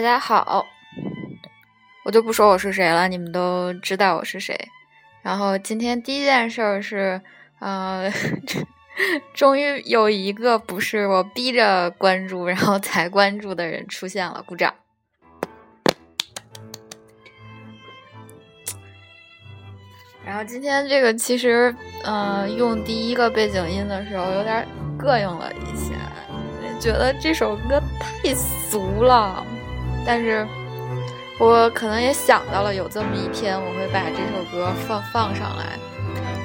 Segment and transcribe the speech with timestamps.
[0.00, 0.66] 大家好，
[2.06, 4.58] 我就不说我是谁了，你们都知道我是谁。
[5.20, 7.20] 然后今天第一件事儿是，
[7.58, 8.10] 呃，
[9.36, 14.72] 终于有一个不是我逼着关注，然后才关注的人出现了，鼓掌。
[20.24, 24.66] 然后今天这个其实，呃，用第一个背景音的时候有点
[24.98, 25.92] 膈应了一下，
[26.80, 29.44] 觉得这首歌太俗了。
[30.06, 30.46] 但是
[31.38, 35.78] 我可能也想到了有这么一天，我会把这首歌放放上来。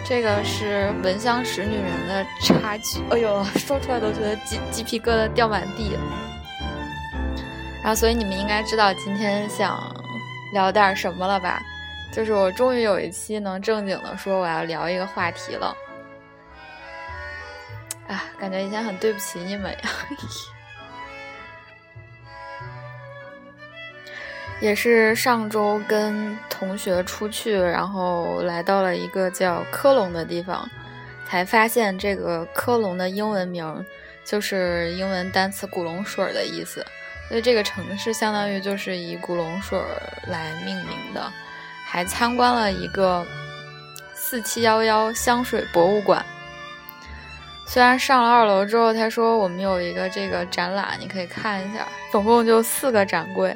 [0.07, 3.01] 这个是《闻香识女人》的插曲。
[3.09, 5.97] 哎呦，说出来都觉得鸡鸡皮疙瘩掉满地。
[7.83, 9.79] 然后，所以你们应该知道今天想
[10.53, 11.61] 聊点什么了吧？
[12.13, 15.75] 就是我终于有一期能正经的说我要聊一个话题了。
[18.07, 19.79] 啊，感觉以前很对不起你们呀。
[24.61, 30.69] 也是上周跟同学出去，然后来到了一个叫科隆的地方，
[31.27, 33.85] 才发现这个科隆的英文名
[34.23, 36.85] 就是英文单词“古龙水”的意思，
[37.27, 39.79] 所以这个城市相当于就是以古龙水
[40.27, 41.31] 来命名的。
[41.87, 43.25] 还参观了一个
[44.13, 46.25] 四七幺幺香水博物馆。
[47.67, 53.55] 虽然上了二楼之后，他说我们有一个这个展览，你可以看一下，总共就四个展柜。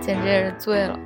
[0.00, 0.98] 简直也是醉了。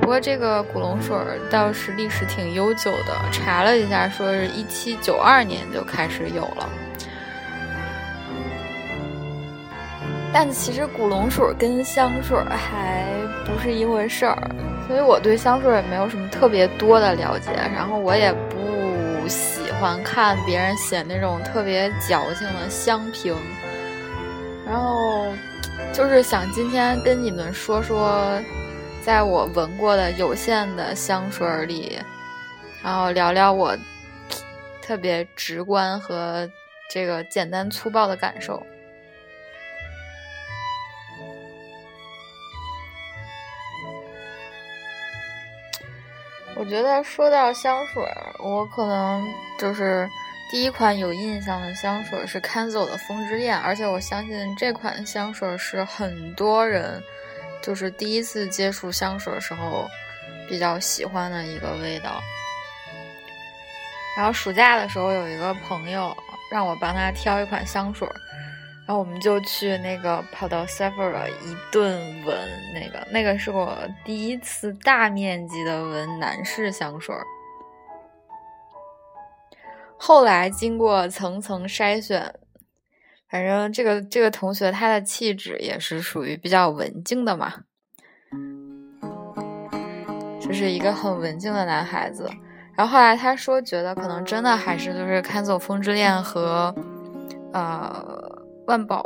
[0.00, 1.14] 不过这个古龙水
[1.50, 6.68] 倒是历史挺悠久的，查了一下，说是一七九二年就开始有了。
[10.32, 13.04] 但其实古龙水跟香水还
[13.44, 14.50] 不是一回事儿，
[14.86, 17.50] 所以我对香水也没有什么特别多的了解。
[17.74, 23.36] 然后我也不喜欢看别人写那种特别矫情的香评，
[24.66, 25.26] 然后。
[25.92, 28.40] 就是想今天跟你们说说，
[29.02, 31.98] 在我闻过的有限的香水里，
[32.82, 33.76] 然后聊聊我
[34.82, 36.48] 特别直观和
[36.90, 38.62] 这个简单粗暴的感受。
[46.54, 48.02] 我觉得说到香水，
[48.38, 49.26] 我可能
[49.58, 50.08] 就是。
[50.48, 57.02] 第一款有印象的香水是 Kenzo 的风之恋，而且我相信这款香水是很多人
[57.60, 59.88] 就是第一次接触香水时候
[60.48, 62.22] 比较喜欢的一个味道。
[64.16, 66.16] 然后暑假的时候有一个朋友
[66.50, 68.08] 让我帮他挑一款香水，
[68.86, 72.38] 然后我们就去那个跑到 Sephora 一顿闻
[72.72, 77.14] 那个，那个是我第一次大面积的闻男士香水。
[79.98, 82.32] 后来经过层层筛选，
[83.28, 87.52] 反正这个这个同学他的气质也是属于比较文静的嘛，
[90.40, 92.30] 就是一个很文静的男孩子。
[92.76, 96.72] 然后后来他说，觉得可能真的还是就是看走风之恋和
[97.52, 99.02] 呃万宝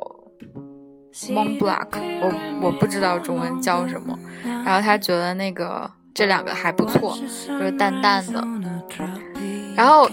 [1.13, 1.89] Mont Blanc，
[2.21, 4.19] 我我不知道中文叫什么。
[4.43, 8.45] 然后他觉得那个这两个还不错，就是淡淡的，
[9.77, 10.11] 然后。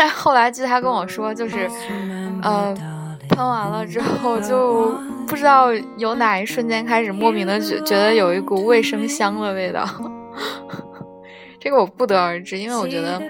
[0.00, 1.68] 但后来据他跟我说，就是，
[2.42, 2.74] 呃，
[3.28, 9.86] 喷完了之后就不知道有哪一瞬间开始莫名的觉觉得有一股卫生香的味道，
[11.60, 13.20] 这个我不得而知，因为我觉得。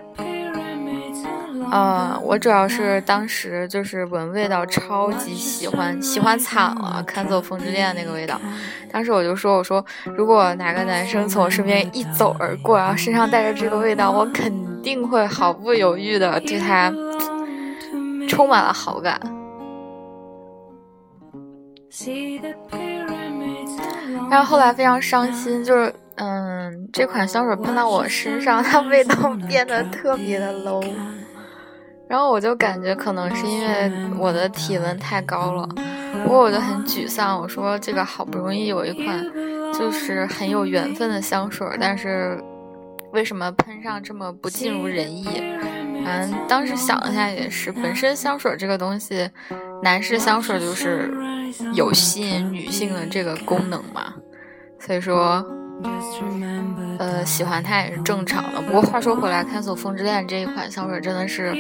[1.73, 7.01] 呃，我主要是当时就是闻味道超级喜欢，喜欢惨了。
[7.07, 8.41] 看走风之恋那个味道，
[8.91, 9.85] 当时我就说，我说
[10.17, 14.53] 如果哪个男生从我身边一走而过，然后身上带着这个味道，我肯
[14.83, 16.93] 定会毫不犹豫的对他
[18.29, 19.21] 充满了好感。
[24.31, 29.15] 但是后来非常伤心，就是嗯，这款香水喷到我身上，它味道
[29.49, 30.85] 变得特别的 low。
[32.09, 35.69] 然后我就感觉可能是因为我的体温太高了，
[36.23, 37.41] 不过我就很沮丧。
[37.41, 39.25] 我说这个好不容易有一款
[39.73, 42.37] 就是很有缘分的香水，但是
[43.13, 45.27] 为什么喷上这么不尽如人意？
[46.05, 49.31] 嗯，当时想了一下也是，本身香水这个东西，
[49.83, 51.13] 男士香水就是
[51.75, 54.15] 有吸引女性的这个功能嘛，
[54.79, 55.45] 所以说，
[56.99, 58.61] 呃，喜欢它也是正常的。
[58.63, 61.55] 不过话说回来，看《走风之恋》这一款香水真的是。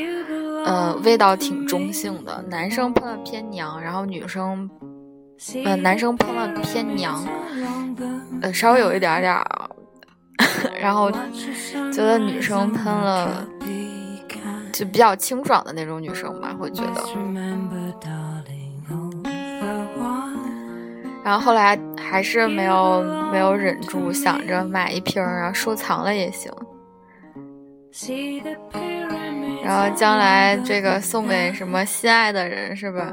[0.62, 4.69] 呃，味道挺中性的，男生喷了偏娘，然后女生，
[5.64, 7.26] 呃，男生喷了偏娘，
[8.43, 9.35] 呃，稍微有一点点，
[10.81, 11.10] 然后
[11.92, 13.46] 觉得女生喷了
[14.72, 17.02] 就比较清爽的那种女生吧，会觉得。
[21.22, 26.50] 然后后来还是没有没有忍住，想着买一瓶，然后收藏了也行。
[29.62, 33.12] 然后将来这个送给什么心爱的人是吧？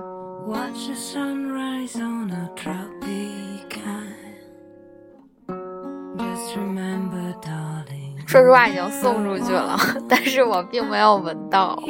[8.25, 9.77] 说实话，已经送出去了，
[10.09, 11.81] 但是我并没有闻到。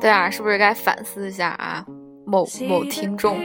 [0.00, 1.84] 对啊，是不是该反思一下啊？
[2.26, 3.38] 某某听众。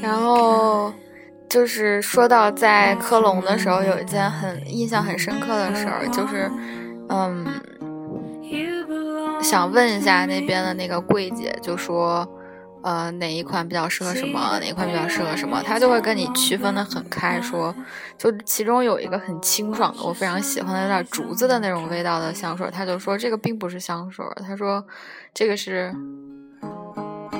[0.00, 0.92] 然后
[1.48, 6.50] 就是说到在科隆的时候，有一件很印象很深刻的事儿，就是
[7.08, 7.44] 嗯。
[9.48, 12.28] 想问一下那边的那个柜姐，就说，
[12.82, 17.74] 呃，哪一款比较适合什么，哪一款比较适合什么，她就会跟你区分的很开，说，
[18.18, 24.86] 就其中有一个很清爽的，我非常喜欢的有点竹子的那种味道的香水，她就说这个并不是香水，她说
[25.32, 25.94] 这个是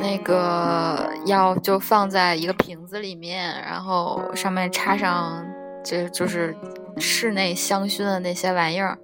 [0.00, 5.44] 那个要就放在一个瓶子里面，然后上面插上
[5.84, 6.56] 这就是
[6.96, 8.98] 室内香薰的那些玩意儿。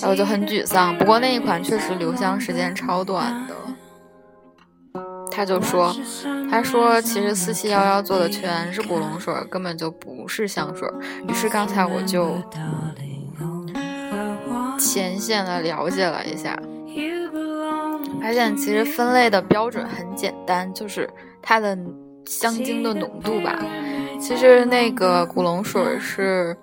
[0.00, 3.54] 然后就很沮丧，不过那一款确实留香时间超短的。
[5.30, 5.94] 他就说，
[6.50, 10.88] 他说其实四七幺幺做的全是古龙水，根本就不是香水。
[11.28, 12.36] 于是刚才我就
[14.78, 16.58] 浅显的了解了一下，
[18.20, 21.08] 发现其实分类的标准很简单，就是
[21.40, 21.78] 它的
[22.26, 23.58] 香精的浓度吧。
[24.20, 26.56] 其实那个古龙水是。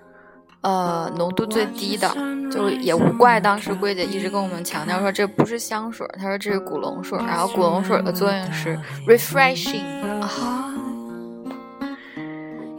[0.66, 2.12] 呃，浓度最低的，
[2.52, 8.76] 就也无怪当时柜姐一直跟我们强调说这不是香水，她说这是古龙水，然后古龙水的作用是
[9.08, 9.84] refreshing，
[10.22, 10.74] 啊，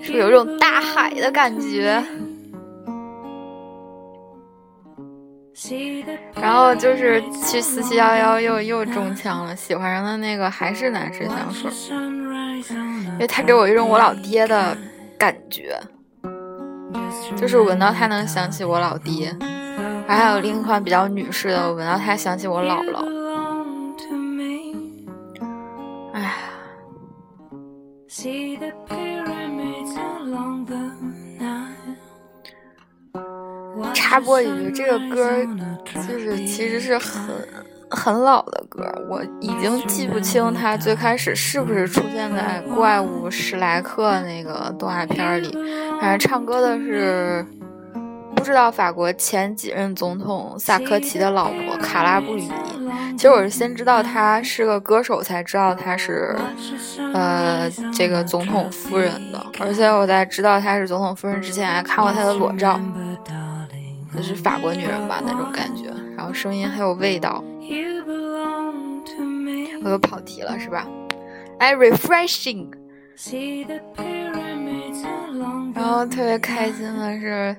[0.02, 2.02] 是有一种大海的感觉。
[6.34, 11.70] 然后就是去四七幺幺又又中枪了，喜欢上的那个还是男士香水，
[13.12, 14.76] 因为他给我一种我老爹的
[15.16, 15.80] 感觉。
[17.36, 19.36] 就是闻到它能想起我老爹，
[20.06, 23.04] 还有另一款比较女士的，我闻到它想起我姥姥。
[26.12, 26.32] 哎呀！
[33.92, 35.30] 插播一句，这个歌
[36.08, 37.24] 就是其实是很。
[37.96, 45.50] 很老的歌，我已经记不清它最开始是不是出现在《怪物史莱克》那个动画片里。
[45.98, 47.44] 反正唱歌的是
[48.34, 52.50] 不知道法国前几任总统萨科齐的老婆卡拉布里。
[53.16, 56.36] 其实我是先知道他是个歌手，才知道他是
[57.14, 59.44] 呃这个总统夫人的。
[59.58, 62.78] 而且我在知道他是总统夫人之前，还看过他的裸照，
[64.14, 65.90] 就是法国女人吧那种感觉。
[66.14, 67.42] 然后声音很有味道。
[69.82, 70.86] 我又跑题了是吧？
[71.58, 72.68] 哎，refreshing。
[75.74, 77.56] 然后特别开心的是，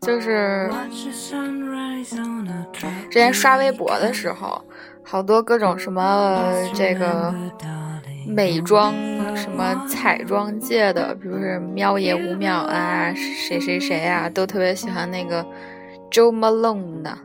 [0.00, 0.70] 就是
[3.10, 4.62] 之前刷微博的时候，
[5.02, 6.40] 好多各种什么
[6.74, 7.34] 这个
[8.26, 8.94] 美妆
[9.34, 15.44] 什么彩妆界的，比如是喵爷五秒啊，谁谁谁啊，都特别喜欢那个
[16.10, 17.18] Jo Malone 的。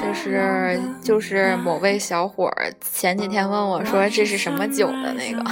[0.00, 2.50] 就是就是某位小伙
[2.80, 5.42] 前几天问我说这是什么酒的那个，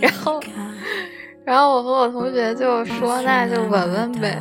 [0.00, 0.40] 然后
[1.44, 4.38] 然后我和我同学就说那就闻闻呗，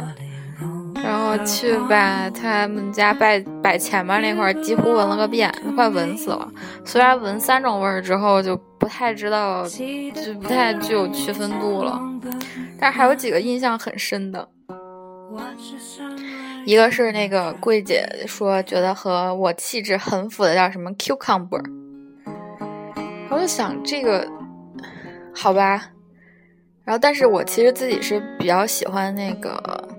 [1.03, 6.49] 然后去把他们家摆摆前面那块几乎闻了个遍，快闻死了。
[6.83, 11.99] 虽然闻三种味儿之后就不太知道，就不太具有区分度了，
[12.79, 14.47] 但是还有几个印象很深的。
[16.65, 21.63] 一个是那个柜姐说觉得和我气质很符的叫什么 cucumber，
[23.29, 24.27] 我就想这个
[25.33, 25.91] 好吧，
[26.83, 29.94] 然后但是我其实自己是比较喜欢那个。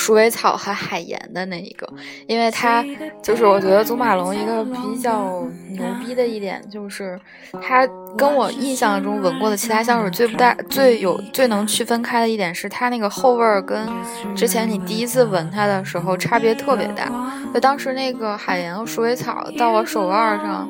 [0.00, 1.86] 鼠尾草和海盐的那一个，
[2.26, 2.82] 因为它
[3.22, 7.20] 就是我觉得祖马龙一个比较牛逼的一点，就是
[7.60, 13.86] 它跟我印象中闻过的其他香水最不大、最有、最能区分开的一点是，它那个后味儿跟
[14.34, 17.12] 之前你第一次闻它的时候差别特别大。
[17.52, 20.66] 就当时那个海盐和鼠尾草到我手腕上，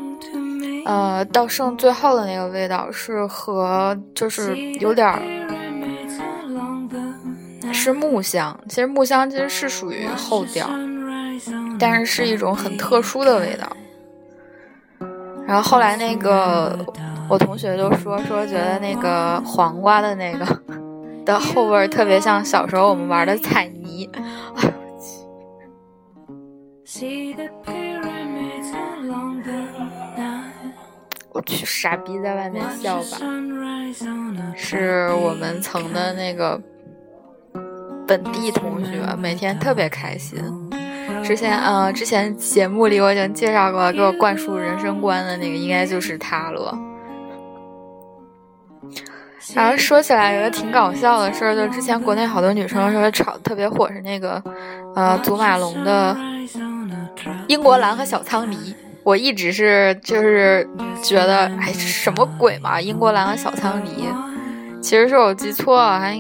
[0.85, 5.23] 呃，到剩最后的那个味道是和就是有点儿。
[7.81, 10.69] 是木香，其实木香其实是属于后调，
[11.79, 13.67] 但是是一种很特殊的味道。
[15.47, 16.79] 然后后来那个
[17.27, 20.63] 我同学就说说觉得那个黄瓜的那个
[21.25, 24.11] 的后味特别像小时候我们玩的彩泥。
[31.33, 33.17] 我去，傻逼在外面笑吧。
[34.55, 36.61] 是我们层的那个
[38.11, 40.43] 本地同学，每天特别开心。
[41.23, 46.77] 之前，呃，之前节目里我已经介绍过，给我灌输人生观的那个，应该就是他了。
[49.55, 54.43] 然后说起来有个挺搞笑的事儿，就之前国内好多女生说炒特别火是那个，
[54.97, 56.17] 呃，祖马龙的
[57.47, 58.75] 英国蓝和小苍梨。
[59.05, 60.69] 我一直是就是
[61.01, 64.09] 觉得，哎，什么鬼嘛，英国蓝和小苍梨。
[64.81, 66.19] 其实是我记错了，还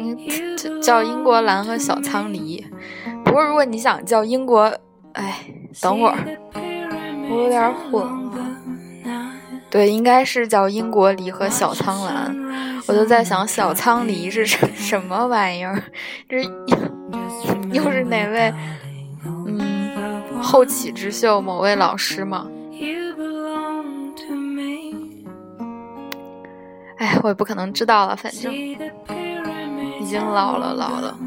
[0.82, 2.64] 叫英国蓝和小苍梨。
[3.24, 4.72] 不过如果你想叫英国，
[5.12, 5.44] 哎，
[5.80, 6.16] 等会儿，
[7.30, 8.46] 我有点混了。
[9.70, 12.36] 对，应该是叫英国梨和小苍兰。
[12.86, 15.80] 我就在想，小苍梨是什 什么玩意儿？
[16.28, 16.42] 这
[17.72, 18.52] 又是哪位？
[19.46, 22.46] 嗯，后起之秀某位老师吗？
[27.00, 31.18] 哎，我也不可能知道了，反正已经老了，老了。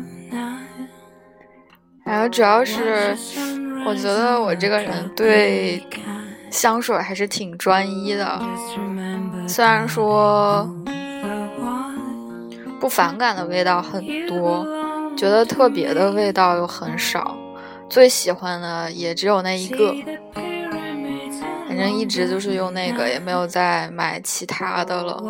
[2.06, 3.18] 然后主要是，
[3.86, 5.84] 我觉得我这个人对。
[6.52, 8.40] 香水还是挺专一的，
[9.48, 10.70] 虽然说
[12.80, 14.64] 不反感的味道很多，
[15.18, 17.36] 觉得特别的味道又很少，
[17.90, 19.96] 最喜欢的也只有那一个。
[21.74, 25.24] 反正一直就是用那个，也没有再买其他的了。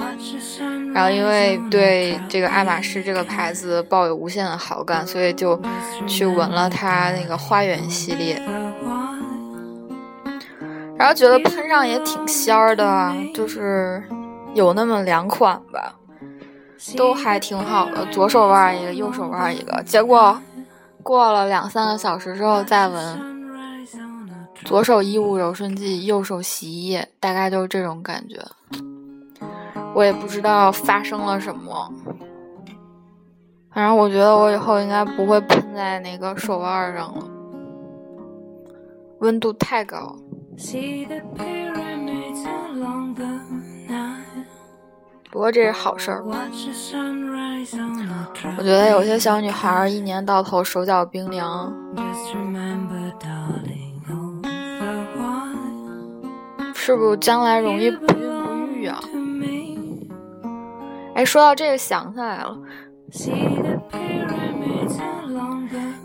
[0.93, 5.57] 然后因为对这个爱马仕这个牌子抱有无限的好感，所以就
[6.05, 8.41] 去闻了它那个花园系列。
[10.97, 14.03] 然后觉得喷上也挺仙儿的，就是
[14.53, 15.95] 有那么两款吧，
[16.97, 19.81] 都还挺好的，左手腕一个，右手腕一个。
[19.85, 20.37] 结果
[21.01, 23.32] 过了两三个小时之后再闻，
[24.65, 28.41] 左手衣物柔顺剂，右手洗衣液，大概就是这种感觉。
[29.93, 31.93] 我也不知道发生了什么，
[33.71, 37.23] 反正我觉得我以后应该不会喷在那个手腕上了，
[39.19, 40.15] 温度太高。
[45.31, 46.23] 不过这是好事儿。
[48.57, 51.73] 我觉得有些小女孩一年到头手脚冰凉，
[56.85, 58.99] 是不是将来容易不孕不育啊？
[61.15, 62.57] 哎，说到这个想起来了，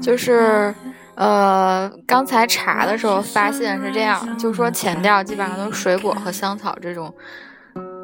[0.00, 0.73] 就是。
[1.16, 7.12] 呃，刚才查的时候发现是这样，就说前调基本上都是水果和香草这种，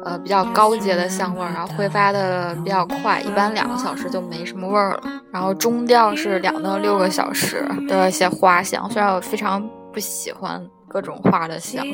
[0.03, 5.03] 呃，比较高阶的香味儿，然后挥发的比较快，一般两个小时就没什么味儿了。
[5.31, 8.85] 然后中调是两到六个小时，都有一些花香。
[8.91, 10.61] 虽然我非常不喜欢
[10.95, 11.85] 各种花的香，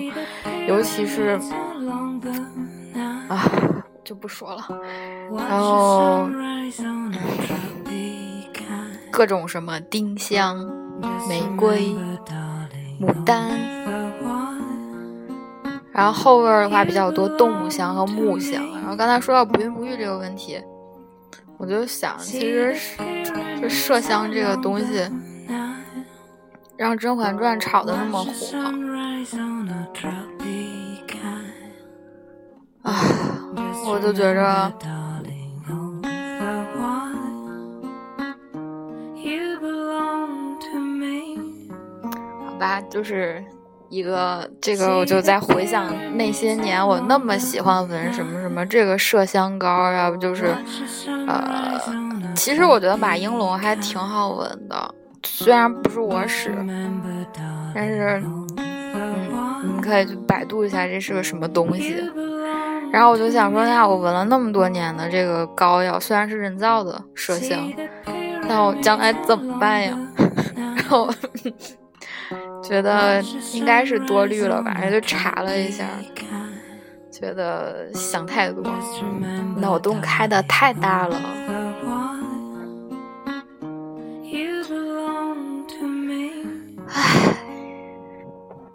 [0.67, 1.39] 尤其是
[3.27, 3.41] 啊，
[4.03, 4.63] 就不说了。
[5.49, 6.29] 然后
[9.09, 10.69] 各种什么丁香。
[11.27, 11.95] 玫瑰、
[12.99, 13.49] 牡丹，
[15.91, 18.63] 然后后味儿的话比较多，动物香和木香。
[18.73, 20.61] 然后刚才说到不孕不育这个问题，
[21.57, 22.75] 我就想，其实
[23.59, 25.09] 就麝香这个东西，
[26.77, 28.31] 让《甄嬛传》炒的那么火，
[32.81, 32.91] 啊，
[33.87, 34.41] 我就觉着。
[42.59, 43.43] 吧，就是
[43.89, 50.55] 一个这个，我就在回想那些年，我那么喜欢闻什么什么这个麝香膏，要不就是，
[51.27, 51.79] 呃，
[52.35, 56.51] 其实我觉得马应龙还挺好闻的，虽然不是我使，
[57.73, 58.23] 但是，
[59.81, 61.95] 可以去百度一下这是个什么东西。
[62.91, 67.71] 然后我就想说，那我闻了那么多年的这个膏药，虽然是人造的麝香，
[68.47, 69.97] 那我将来怎么办呀？
[70.55, 71.09] 然后。
[72.63, 73.21] 觉得
[73.53, 75.83] 应该是多虑了吧，然后就查了一下，
[77.11, 78.63] 觉得想太多，
[79.57, 81.19] 脑洞开的太大了。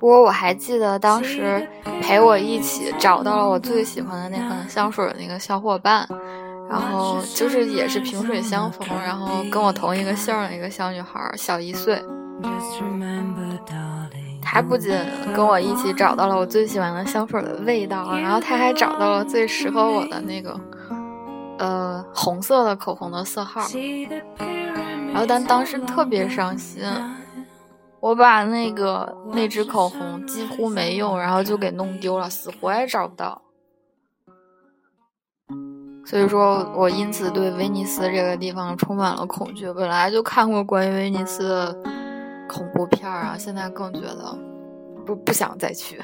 [0.07, 1.69] 不过我还记得当时
[2.01, 6.09] 陪我一起找到了我最喜欢的那款香水的那个小伙伴，
[6.71, 9.43] 然后就是也是萍水相逢，然后？
[9.51, 12.01] 跟我同一个姓的一个小女孩，小一岁。
[14.41, 14.97] 她不仅
[15.35, 20.61] 跟我一起找到了我最喜欢的香水的味道，然后她还找到了最适合我的那个
[21.59, 23.61] 呃红色的口红的色号，
[25.13, 26.85] 然后但当时特别伤心，
[28.07, 33.43] 我把那个那支口红几乎没用，然后就给弄丢了，死活也找不到。
[36.05, 39.73] 所以说我因此对威尼斯这个地方充满了恐惧。
[39.73, 41.77] 本来就看过关于威尼斯的
[42.49, 44.39] 恐怖片儿啊，现在更觉得
[45.05, 46.01] 不不想再去。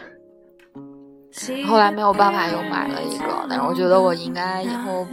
[1.68, 5.06] 后来没有办法又买了一个，但是我觉得我应该以后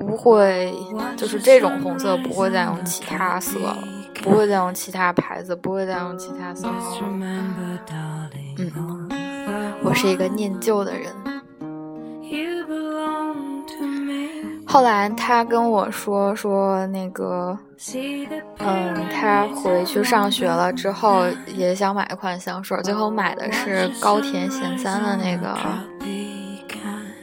[0.00, 0.74] 不会，
[1.16, 3.78] 就是这种红色不会再用其他色了，
[4.22, 6.74] 不会再用其他牌子，不会再用其他色号。
[8.58, 11.10] 嗯，我是一个念旧的人。
[14.66, 17.56] 后来他跟我说说那个，
[18.58, 25.56] 嗯，他回去上学了之后也想买一款香水，最后买的是高田贤三的那个，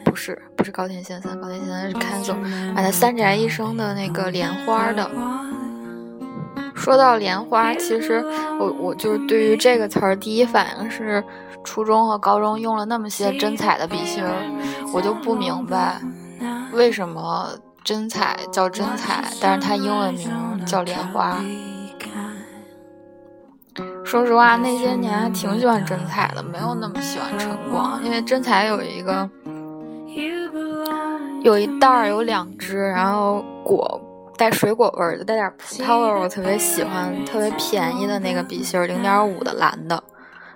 [0.06, 2.36] 不是不是高田贤三，高田贤三是 Kenzo，
[2.74, 5.12] 买的三宅一生的那个莲花的。
[6.82, 8.26] 说到莲花，其实
[8.60, 11.24] 我我就是对于这个词儿第一反应是
[11.64, 14.34] 初中和高中用了那么些真彩的笔芯儿，
[14.92, 16.02] 我就不明白。
[16.74, 17.50] 为什么
[17.84, 21.38] 真彩叫真彩，但是它英文名叫莲花？
[24.04, 29.30] 说实话，那些年还挺喜欢真彩的，没有那么喜欢晨光，因为真彩有一个
[31.44, 34.02] 有一袋儿有两只，然后果
[34.42, 40.04] 带水果味儿的，带点葡萄味儿，我特别喜欢，特别便宜的那个笔芯，零点五的蓝的，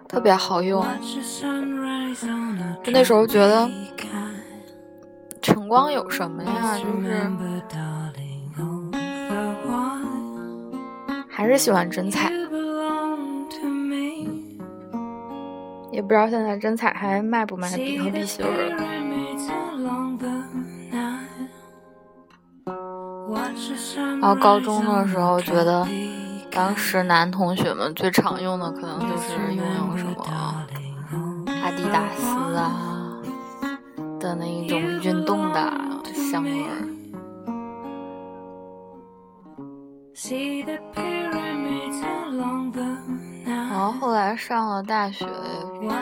[0.07, 0.83] 特别好用。
[2.83, 3.69] 就那时候觉得。
[5.39, 6.75] 晨光有什么呀？
[6.79, 7.29] 就是
[11.29, 12.31] 还是喜欢真彩，
[15.91, 18.49] 也不知道现在真彩还卖不卖笔和笔芯儿。
[24.21, 25.87] 然后高中的时候，觉得
[26.51, 30.25] 当时男同学们最常用的可能就是拥有什么
[31.63, 32.91] 阿迪达斯啊。
[34.17, 35.71] 的那一种运动的
[36.15, 36.69] 香味儿，
[43.45, 45.27] 然后后来上了大学，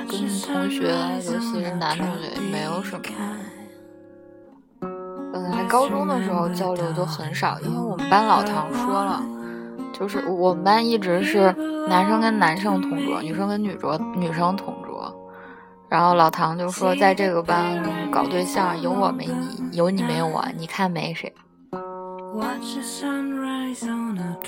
[0.07, 3.03] 跟同学，尤其是男同学，没有什么。
[5.33, 9.19] 本来高中的时候交流都很少，因为我们班老唐说了，
[9.91, 11.51] 就是我们班一直是
[11.89, 15.11] 男生跟男生同桌，女生跟女桌女生同桌。
[15.89, 21.33] 然后老唐就说，在这个班搞对象有我没你，有你没有我，你看没谁。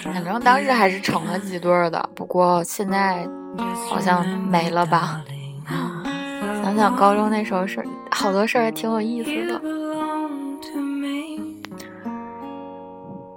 [0.04, 3.28] 反正当时还是成了几对儿的，不过现在
[3.89, 5.19] 好像没了吧。
[6.63, 9.60] 想想高中那时候事儿好多事儿还挺有意思的。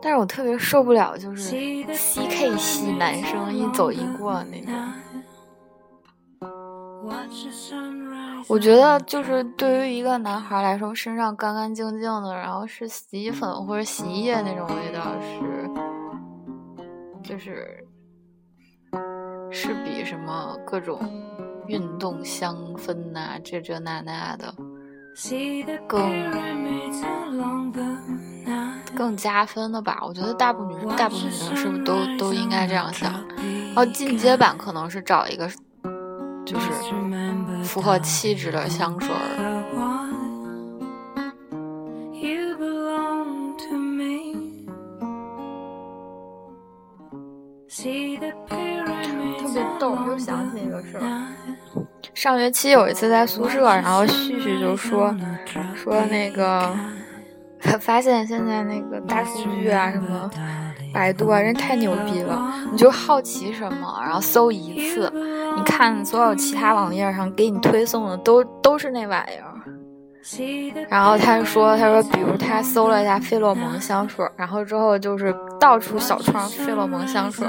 [0.00, 4.72] 但是我特别受不了，就是 CK 系男生一走一过那种。
[8.48, 15.68] 我觉得，就是对于一个男孩来说，身上干干净净的，然后是洗衣粉或者洗衣液那种味道，是，
[17.22, 17.84] 就是
[19.50, 20.98] 是比什么各种
[21.66, 24.54] 运动香氛呐，这这那那的
[25.86, 26.08] 更
[28.94, 29.98] 更加分的吧？
[30.06, 33.12] 我觉得大部分女生，大部分女生是不是都都应该这样想？
[33.74, 35.50] 然后进阶版可能是找一个。
[36.46, 36.70] 就是
[37.62, 39.14] 符合气质的香水儿，
[49.38, 49.94] 特别逗。
[50.06, 51.02] 又想起一个事儿，
[52.14, 55.14] 上学期有一次在宿舍，然后旭旭就说
[55.74, 56.74] 说那个，
[57.80, 60.30] 发现现在那个大数据啊什么。
[60.90, 62.50] 百度啊，人太牛逼了！
[62.72, 65.12] 你就好奇什么，然后搜一次，
[65.54, 69.44] 你看所有其他网页上给你推送的都都是那玩意儿。
[70.88, 77.46] 然后他说，他说，比如他搜了一下费洛蒙香水，然后之后就是到处小窗费洛蒙香水，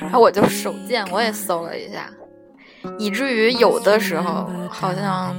[0.00, 2.10] 然后我就手贱我也搜了一下，
[2.98, 5.36] 以至于有的时候好像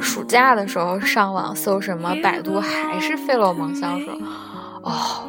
[0.00, 4.14] 暑假的时候上网搜什么百度还是费洛蒙香水，
[4.82, 5.22] 哦。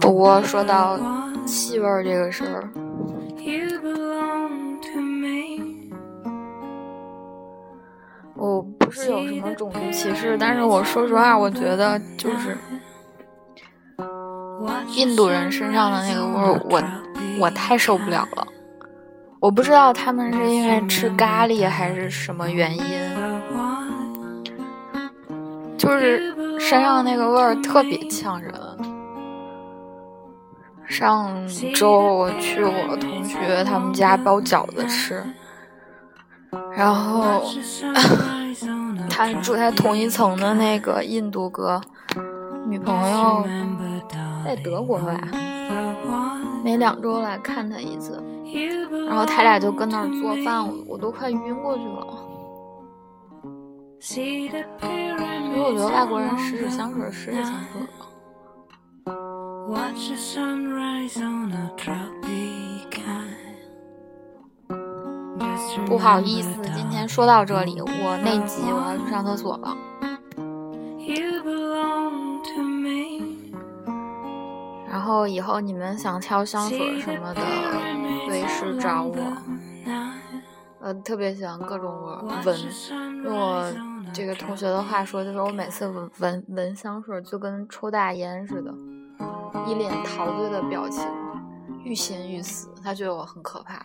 [0.00, 0.98] 不过说到
[1.46, 2.68] 气味这个事儿，
[8.90, 12.58] 不是有什么种族歧视，但是我说实话，我觉得就是
[14.88, 16.82] 印度人身上的那个味儿，我
[17.38, 18.44] 我太受不了了。
[19.38, 22.84] 我不知道他们是因为吃咖喱还是什么原因，
[25.78, 28.52] 就是身上那个味儿特别呛人。
[30.88, 31.32] 上
[31.76, 35.24] 周我去我同学他们家包饺子吃，
[36.76, 37.44] 然后
[39.26, 41.78] 他住在同一层的那个印度哥
[42.66, 43.44] 女朋友
[44.44, 45.20] 在德国吧，
[46.64, 48.22] 每两周来看他一次，
[49.06, 52.06] 然后他俩就跟那儿做饭，我我都快晕过去了。
[54.00, 54.50] 所以
[55.62, 58.06] 我觉得外国人使使香水，使使香水吧。
[65.86, 69.76] 不好意思，今天说到这里，我内急，我要去上厕所了。
[74.88, 77.40] 然后以后你们想挑香水什么的，
[78.26, 79.16] 随时找我。
[80.80, 81.92] 呃，特别喜欢各种
[82.44, 82.58] 闻，
[83.24, 83.72] 用我
[84.12, 88.72] 这个同学的话说，就是我每次闻闻闻香水就跟抽大烟似的。
[89.66, 91.06] 一脸陶醉的表情，
[91.84, 93.84] 欲仙欲死，他觉得我很可怕。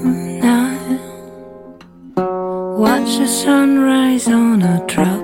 [3.17, 5.20] The sunrise on a tropic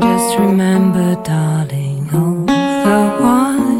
[0.00, 2.52] Just remember, darling, all the
[3.22, 3.74] while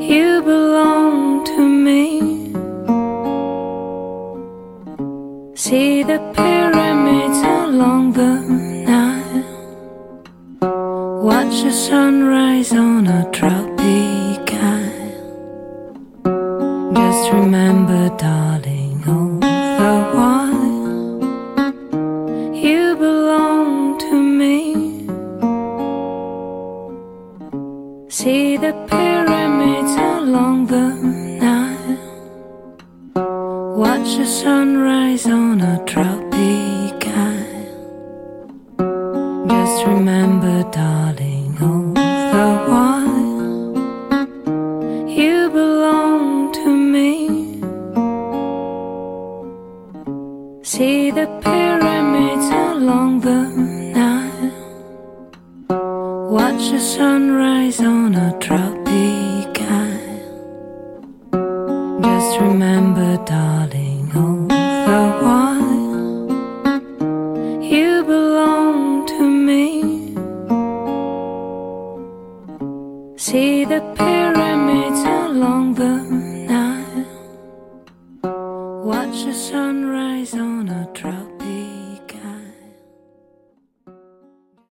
[0.00, 2.02] you belong to me.
[5.54, 8.34] See the pyramids along the
[8.90, 9.44] Nile.
[11.22, 13.63] Watch the sunrise on a tropic
[39.64, 41.93] Just remember, darling, all